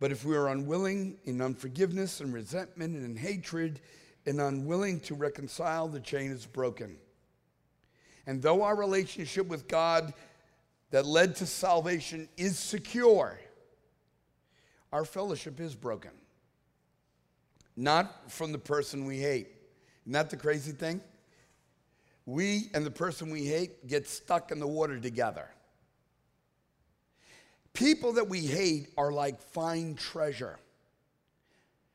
[0.00, 3.80] But if we are unwilling in unforgiveness and resentment and in hatred
[4.26, 6.96] and unwilling to reconcile, the chain is broken.
[8.26, 10.12] And though our relationship with God
[10.90, 13.38] that led to salvation is secure,
[14.92, 16.10] our fellowship is broken.
[17.76, 19.48] Not from the person we hate.
[20.04, 21.00] Isn't that the crazy thing?
[22.26, 25.48] We and the person we hate get stuck in the water together.
[27.72, 30.58] People that we hate are like fine treasure.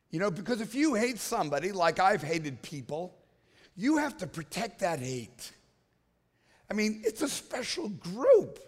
[0.10, 3.14] You know, because if you hate somebody, like I've hated people,
[3.76, 5.52] you have to protect that hate.
[6.72, 8.60] I mean, it's a special group.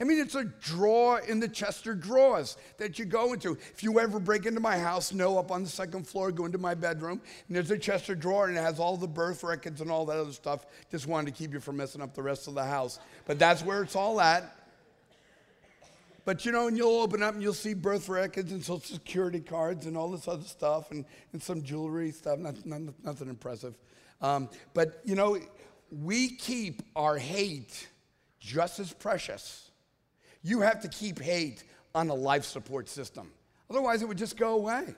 [0.00, 3.52] I mean, it's a drawer in the Chester drawers that you go into.
[3.52, 6.58] If you ever break into my house, no, up on the second floor, go into
[6.58, 9.90] my bedroom, and there's a Chester drawer, and it has all the birth records and
[9.90, 10.66] all that other stuff.
[10.90, 12.98] Just wanted to keep you from messing up the rest of the house.
[13.26, 14.56] But that's where it's all at.
[16.24, 19.40] But you know, and you'll open up and you'll see birth records and social security
[19.40, 23.76] cards and all this other stuff and, and some jewelry stuff, not, not, nothing impressive.
[24.20, 25.38] Um, but you know,
[25.90, 27.88] we keep our hate
[28.38, 29.71] just as precious.
[30.42, 33.30] You have to keep hate on a life support system,
[33.70, 34.94] otherwise, it would just go away.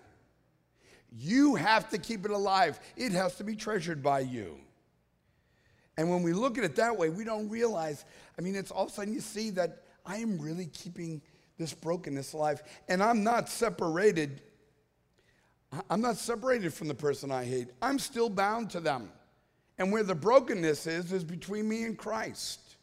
[1.17, 4.59] You have to keep it alive, it has to be treasured by you.
[5.97, 8.05] And when we look at it that way, we don't realize,
[8.37, 11.23] I mean, it's all of a sudden you see that I am really keeping
[11.59, 12.63] this brokenness alive.
[12.89, 14.43] And I'm not separated.
[15.89, 17.69] I'm not separated from the person I hate.
[17.81, 19.11] I'm still bound to them.
[19.79, 22.77] And where the brokenness is, is between me and Christ.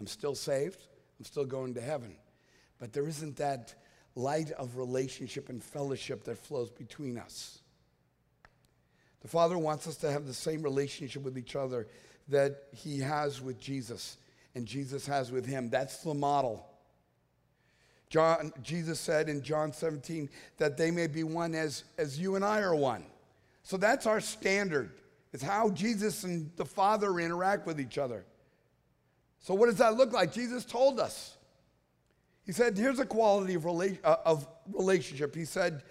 [0.00, 0.86] I'm still saved.
[1.22, 2.16] I'm still going to heaven.
[2.80, 3.76] But there isn't that
[4.16, 7.60] light of relationship and fellowship that flows between us.
[9.20, 11.86] The Father wants us to have the same relationship with each other
[12.26, 14.16] that He has with Jesus
[14.56, 15.70] and Jesus has with Him.
[15.70, 16.66] That's the model.
[18.10, 22.44] John, Jesus said in John 17 that they may be one as, as you and
[22.44, 23.04] I are one.
[23.62, 24.90] So that's our standard.
[25.32, 28.24] It's how Jesus and the Father interact with each other.
[29.42, 30.32] So, what does that look like?
[30.32, 31.36] Jesus told us.
[32.44, 35.34] He said, Here's a quality of, rela- uh, of relationship.
[35.34, 35.82] He said,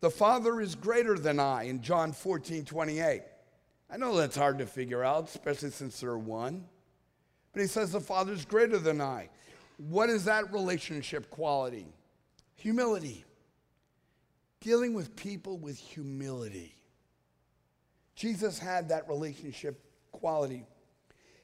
[0.00, 3.22] The Father is greater than I in John 14, 28.
[3.90, 6.64] I know that's hard to figure out, especially since they're one.
[7.52, 9.28] But he says, The Father is greater than I.
[9.76, 11.86] What is that relationship quality?
[12.56, 13.24] Humility.
[14.60, 16.76] Dealing with people with humility.
[18.14, 19.80] Jesus had that relationship
[20.12, 20.64] quality.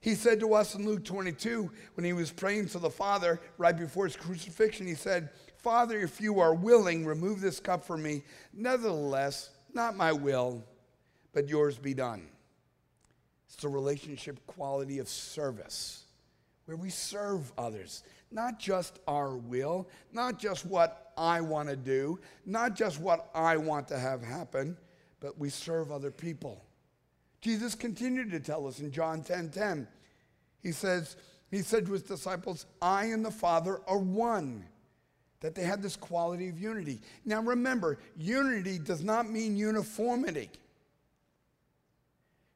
[0.00, 3.76] He said to us in Luke 22, when he was praying to the Father right
[3.76, 8.22] before his crucifixion, he said, Father, if you are willing, remove this cup from me.
[8.52, 10.62] Nevertheless, not my will,
[11.32, 12.28] but yours be done.
[13.46, 16.04] It's the relationship quality of service,
[16.66, 22.20] where we serve others, not just our will, not just what I want to do,
[22.46, 24.76] not just what I want to have happen,
[25.18, 26.62] but we serve other people.
[27.40, 29.87] Jesus continued to tell us in John 10 10.
[30.62, 31.16] He says,
[31.51, 34.64] He said to his disciples, I and the Father are one.
[35.40, 36.98] That they had this quality of unity.
[37.24, 40.51] Now remember, unity does not mean uniformity.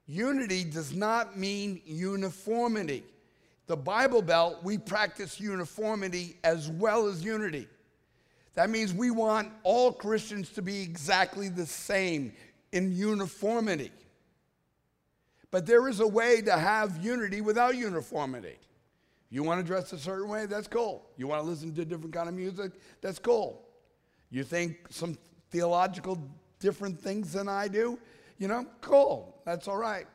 [0.08, 3.04] Unity does not mean uniformity.
[3.68, 7.68] The Bible Belt, we practice uniformity as well as unity.
[8.54, 12.32] That means we want all Christians to be exactly the same
[12.72, 13.92] in uniformity.
[15.52, 18.56] But there is a way to have unity without uniformity.
[19.30, 20.46] You want to dress a certain way?
[20.46, 21.06] That's cool.
[21.16, 22.72] You want to listen to a different kind of music?
[23.02, 23.62] That's cool.
[24.30, 25.16] You think some
[25.50, 26.18] theological
[26.58, 27.98] different things than I do?
[28.38, 29.40] You know, cool.
[29.44, 30.06] That's all right.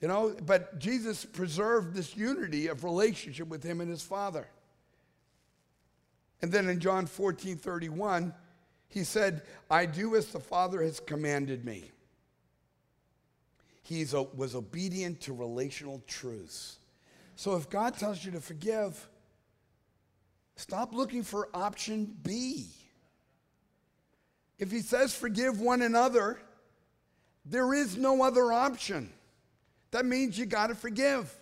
[0.00, 4.48] You know, but Jesus preserved this unity of relationship with him and his Father.
[6.42, 8.34] And then in John 14 31,
[8.88, 11.92] he said, I do as the Father has commanded me.
[13.90, 16.76] He was obedient to relational truths.
[17.34, 19.08] So if God tells you to forgive,
[20.54, 22.68] stop looking for option B.
[24.60, 26.38] If He says forgive one another,
[27.44, 29.10] there is no other option.
[29.90, 31.34] That means you got to forgive.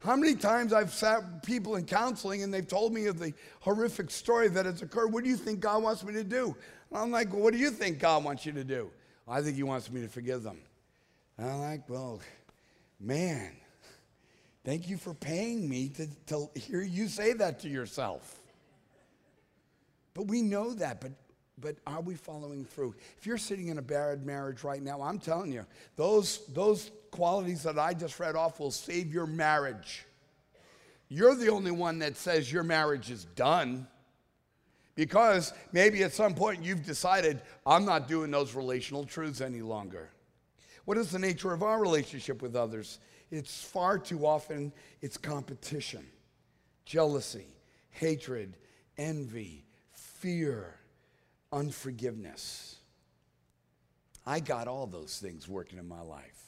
[0.00, 4.10] How many times I've sat people in counseling and they've told me of the horrific
[4.10, 5.12] story that has occurred.
[5.12, 6.56] What do you think God wants me to do?
[6.92, 8.90] I'm like, well, what do you think God wants you to do?
[9.28, 10.58] I think He wants me to forgive them.
[11.38, 12.20] And I'm like, well,
[13.00, 13.52] man,
[14.64, 18.40] thank you for paying me to, to hear you say that to yourself.
[20.14, 21.10] But we know that, but
[21.58, 22.94] but are we following through?
[23.18, 25.64] If you're sitting in a bad marriage right now, I'm telling you,
[25.96, 30.04] those, those qualities that I just read off will save your marriage.
[31.08, 33.86] You're the only one that says your marriage is done.
[34.96, 40.08] Because maybe at some point you've decided, I'm not doing those relational truths any longer.
[40.84, 42.98] What is the nature of our relationship with others?
[43.30, 46.06] It's far too often it's competition,
[46.84, 47.46] jealousy,
[47.90, 48.56] hatred,
[48.98, 50.74] envy, fear,
[51.52, 52.76] unforgiveness.
[54.26, 56.42] I got all those things working in my life.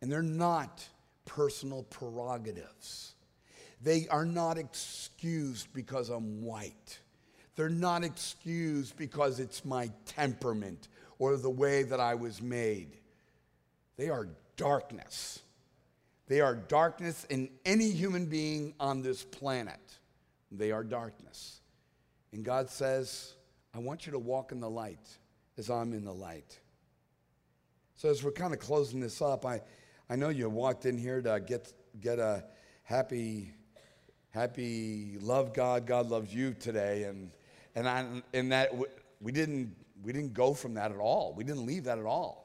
[0.00, 0.84] And they're not
[1.24, 3.14] personal prerogatives.
[3.80, 6.98] They are not excused because I'm white.
[7.56, 12.98] They're not excused because it's my temperament or the way that I was made.
[13.96, 15.40] They are darkness.
[16.28, 19.80] They are darkness in any human being on this planet.
[20.50, 21.60] They are darkness.
[22.32, 23.34] And God says,
[23.74, 25.06] I want you to walk in the light
[25.58, 26.58] as I'm in the light.
[27.94, 29.60] So as we're kind of closing this up, I,
[30.08, 32.44] I know you walked in here to get, get a
[32.82, 33.52] happy,
[34.30, 37.04] happy love God, God loves you today.
[37.04, 37.30] And,
[37.74, 38.72] and, I, and that
[39.20, 41.34] we didn't, we didn't go from that at all.
[41.36, 42.41] We didn't leave that at all.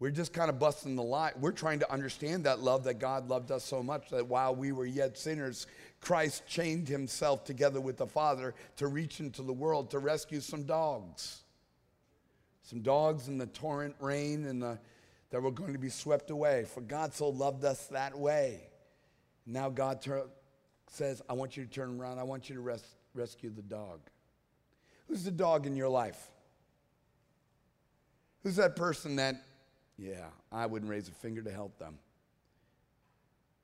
[0.00, 1.32] We're just kind of busting the lie.
[1.40, 4.70] We're trying to understand that love that God loved us so much that while we
[4.70, 5.66] were yet sinners,
[6.00, 10.62] Christ chained himself together with the Father to reach into the world to rescue some
[10.62, 11.42] dogs.
[12.62, 14.78] Some dogs in the torrent rain and the,
[15.30, 16.64] that were going to be swept away.
[16.64, 18.60] For God so loved us that way.
[19.46, 20.28] Now God ter-
[20.90, 22.20] says, I want you to turn around.
[22.20, 23.98] I want you to res- rescue the dog.
[25.08, 26.28] Who's the dog in your life?
[28.44, 29.42] Who's that person that
[29.98, 31.98] yeah, I wouldn't raise a finger to help them.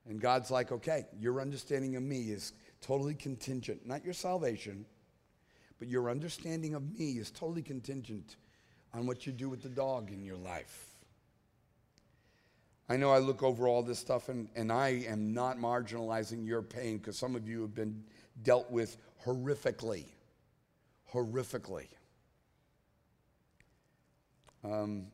[0.07, 4.85] And God's like, okay, your understanding of me is totally contingent, not your salvation,
[5.79, 8.37] but your understanding of me is totally contingent
[8.93, 10.87] on what you do with the dog in your life.
[12.89, 16.61] I know I look over all this stuff and, and I am not marginalizing your
[16.61, 18.05] pain because some of you have been
[18.43, 20.05] dealt with horrifically.
[21.11, 21.87] Horrifically.
[24.63, 25.07] Um,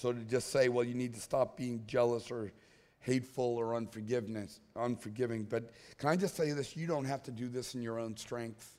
[0.00, 2.52] so to just say, well, you need to stop being jealous or
[3.00, 5.44] hateful or unforgiveness, unforgiving.
[5.44, 6.74] But can I just say this?
[6.74, 8.78] You don't have to do this in your own strength.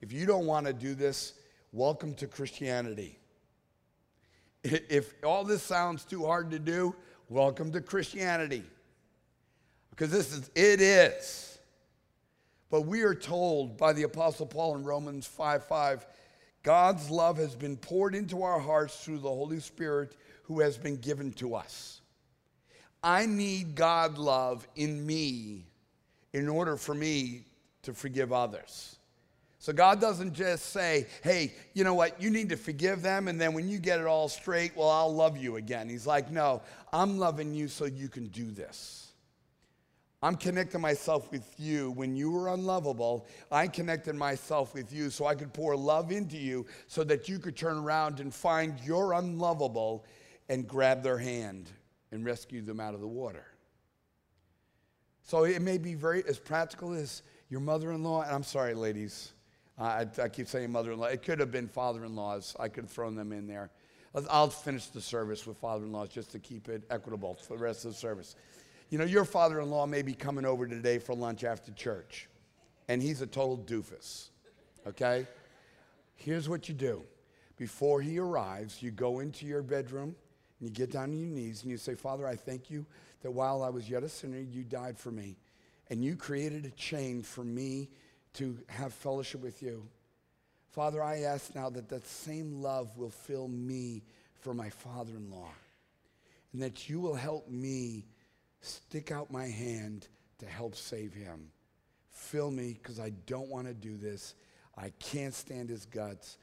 [0.00, 1.32] If you don't want to do this,
[1.72, 3.18] welcome to Christianity.
[4.62, 6.94] If all this sounds too hard to do,
[7.28, 8.64] welcome to Christianity.
[9.90, 11.58] Because this is, it is.
[12.70, 16.06] But we are told by the Apostle Paul in Romans 5 5,
[16.62, 20.16] God's love has been poured into our hearts through the Holy Spirit
[20.46, 22.00] who has been given to us.
[23.02, 25.66] I need God love in me
[26.32, 27.44] in order for me
[27.82, 28.96] to forgive others.
[29.58, 33.40] So God doesn't just say, hey, you know what, you need to forgive them, and
[33.40, 35.88] then when you get it all straight, well, I'll love you again.
[35.88, 39.12] He's like, no, I'm loving you so you can do this.
[40.22, 41.90] I'm connecting myself with you.
[41.92, 46.36] When you were unlovable, I connected myself with you so I could pour love into
[46.36, 50.04] you so that you could turn around and find your unlovable
[50.48, 51.70] and grab their hand
[52.12, 53.44] and rescue them out of the water.
[55.22, 58.22] So it may be very as practical as your mother-in-law.
[58.22, 59.32] And I'm sorry, ladies,
[59.78, 61.06] I, I keep saying mother-in-law.
[61.06, 62.56] It could have been father-in-laws.
[62.60, 63.70] I could have thrown them in there.
[64.30, 67.90] I'll finish the service with father-in-laws just to keep it equitable for the rest of
[67.90, 68.34] the service.
[68.88, 72.28] You know, your father-in-law may be coming over today for lunch after church,
[72.88, 74.28] and he's a total doofus.
[74.86, 75.26] Okay?
[76.14, 77.02] Here's what you do.
[77.58, 80.14] Before he arrives, you go into your bedroom
[80.58, 82.86] and you get down on your knees and you say, Father, I thank you
[83.22, 85.36] that while I was yet a sinner, you died for me.
[85.90, 87.90] And you created a chain for me
[88.34, 89.86] to have fellowship with you.
[90.70, 94.02] Father, I ask now that that same love will fill me
[94.40, 95.50] for my father in law.
[96.52, 98.04] And that you will help me
[98.60, 101.50] stick out my hand to help save him.
[102.10, 104.34] Fill me because I don't want to do this.
[104.76, 106.38] I can't stand his guts.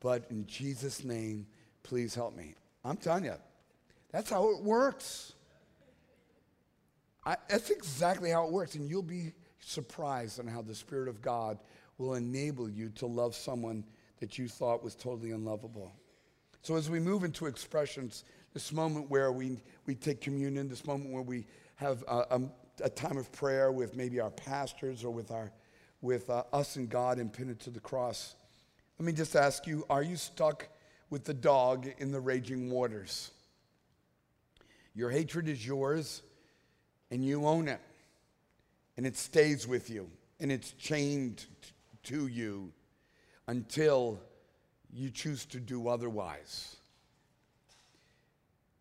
[0.00, 1.46] But in Jesus' name,
[1.82, 2.54] please help me.
[2.84, 3.34] I'm telling you,
[4.10, 5.34] that's how it works.
[7.24, 8.76] I, that's exactly how it works.
[8.76, 11.58] And you'll be surprised on how the Spirit of God
[11.98, 13.84] will enable you to love someone
[14.20, 15.92] that you thought was totally unlovable.
[16.62, 21.12] So, as we move into expressions, this moment where we, we take communion, this moment
[21.12, 21.46] where we
[21.76, 22.40] have a, a,
[22.84, 25.52] a time of prayer with maybe our pastors or with, our,
[26.00, 28.34] with uh, us and God and pin it to the cross,
[28.98, 30.68] let me just ask you are you stuck
[31.10, 33.30] with the dog in the raging waters?
[34.96, 36.22] Your hatred is yours,
[37.10, 37.80] and you own it.
[38.96, 41.44] And it stays with you, and it's chained
[42.04, 42.72] to you
[43.46, 44.18] until
[44.90, 46.76] you choose to do otherwise.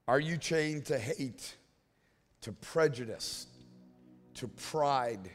[0.07, 1.57] Are you chained to hate,
[2.41, 3.47] to prejudice,
[4.35, 5.29] to pride,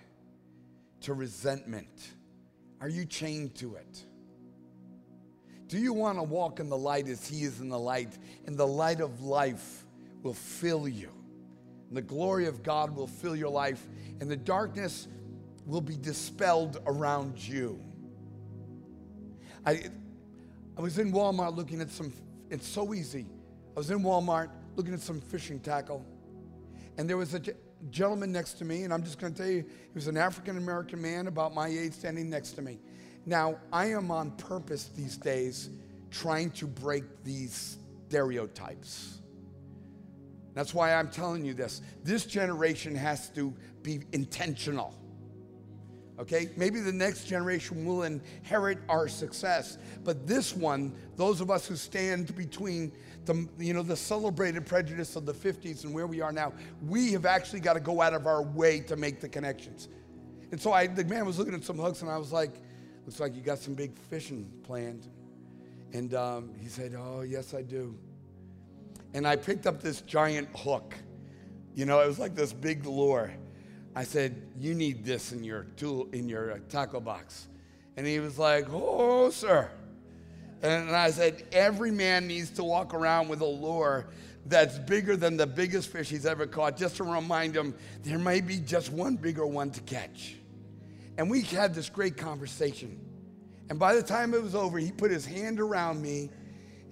[1.03, 2.09] to resentment?
[2.81, 4.05] Are you chained to it?
[5.68, 8.16] Do you want to walk in the light as He is in the light?
[8.47, 9.85] in the light of life
[10.23, 11.11] will fill you.
[11.89, 13.87] And the glory of God will fill your life,
[14.21, 15.09] and the darkness
[15.66, 17.81] will be dispelled around you.
[19.66, 19.83] I,
[20.79, 22.12] I was in Walmart looking at some,
[22.49, 23.27] it's so easy.
[23.77, 26.05] I was in Walmart looking at some fishing tackle,
[26.97, 27.41] and there was a
[27.91, 30.59] gentleman next to me, and I'm just going to tell you, he was an African
[30.59, 32.79] American man about my age standing next to me.
[33.27, 35.71] Now, I am on purpose these days
[36.11, 39.20] trying to break these stereotypes.
[40.55, 41.81] That's why I'm telling you this.
[42.03, 44.95] This generation has to be intentional.
[46.19, 46.51] Okay?
[46.57, 51.77] Maybe the next generation will inherit our success, but this one, those of us who
[51.77, 52.93] stand between
[53.27, 56.53] the you know the celebrated prejudice of the 50s and where we are now,
[56.87, 59.89] we have actually got to go out of our way to make the connections.
[60.53, 62.55] And so I the man was looking at some hooks and I was like,
[63.07, 65.07] looks like you got some big fishing planned.
[65.93, 67.97] And um, he said, Oh, yes, I do.
[69.13, 70.95] And I picked up this giant hook.
[71.75, 73.33] You know, it was like this big lure.
[73.95, 77.49] I said, "You need this in your tool in your uh, tackle box,"
[77.97, 79.69] and he was like, "Oh, sir."
[80.63, 84.07] And I said, "Every man needs to walk around with a lure
[84.47, 88.41] that's bigger than the biggest fish he's ever caught, just to remind him there may
[88.41, 90.37] be just one bigger one to catch."
[91.19, 92.99] And we had this great conversation.
[93.69, 96.31] And by the time it was over, he put his hand around me,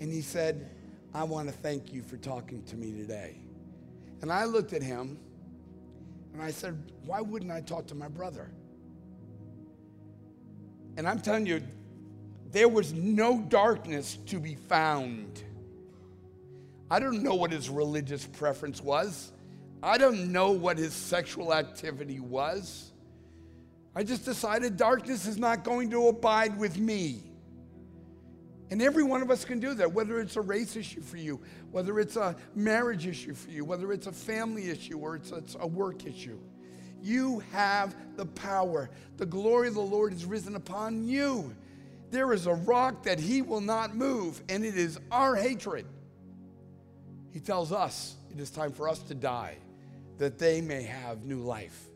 [0.00, 0.70] and he said,
[1.14, 3.36] "I want to thank you for talking to me today."
[4.22, 5.18] And I looked at him.
[6.38, 8.48] And I said, Why wouldn't I talk to my brother?
[10.96, 11.62] And I'm telling you,
[12.52, 15.42] there was no darkness to be found.
[16.90, 19.32] I don't know what his religious preference was.
[19.82, 22.92] I don't know what his sexual activity was.
[23.94, 27.27] I just decided darkness is not going to abide with me.
[28.70, 31.40] And every one of us can do that, whether it's a race issue for you,
[31.70, 35.36] whether it's a marriage issue for you, whether it's a family issue or it's a,
[35.36, 36.38] it's a work issue.
[37.02, 38.90] You have the power.
[39.16, 41.54] The glory of the Lord is risen upon you.
[42.10, 45.86] There is a rock that he will not move, and it is our hatred.
[47.32, 49.56] He tells us it is time for us to die
[50.18, 51.86] that they may have new life.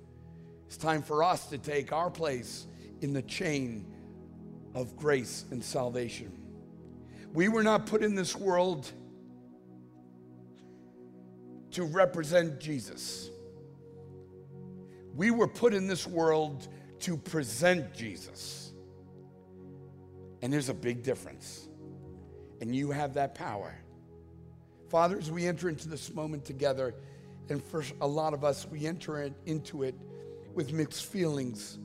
[0.66, 2.66] It's time for us to take our place
[3.00, 3.84] in the chain
[4.74, 6.41] of grace and salvation.
[7.32, 8.90] We were not put in this world
[11.72, 13.30] to represent Jesus.
[15.14, 16.68] We were put in this world
[17.00, 18.72] to present Jesus.
[20.42, 21.68] And there's a big difference.
[22.60, 23.74] And you have that power.
[24.88, 26.94] Father, as we enter into this moment together,
[27.48, 29.94] and for a lot of us, we enter into it
[30.54, 31.78] with mixed feelings,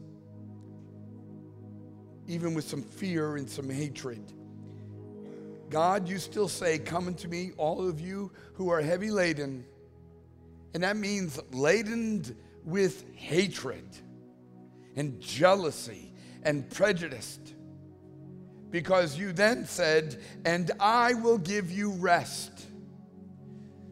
[2.27, 4.33] even with some fear and some hatred.
[5.69, 9.65] God, you still say, Come unto me, all of you who are heavy laden.
[10.73, 13.85] And that means laden with hatred
[14.95, 16.13] and jealousy
[16.43, 17.39] and prejudice.
[18.69, 22.51] Because you then said, And I will give you rest.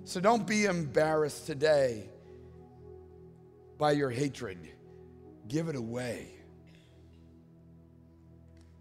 [0.04, 2.10] So don't be embarrassed today
[3.78, 4.58] by your hatred.
[5.48, 6.28] Give it away.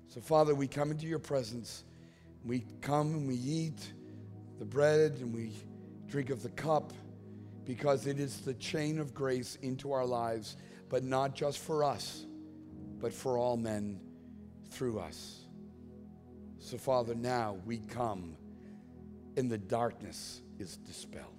[0.08, 1.82] So, Father, we come into your presence.
[2.44, 3.92] We come and we eat
[4.58, 5.52] the bread and we
[6.06, 6.92] drink of the cup
[7.64, 10.56] because it is the chain of grace into our lives,
[10.90, 12.26] but not just for us,
[13.00, 13.98] but for all men
[14.70, 15.40] through us.
[16.58, 18.36] So, Father, now we come
[19.36, 21.33] and the darkness is dispelled.